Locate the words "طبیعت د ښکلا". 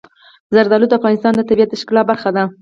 1.49-2.01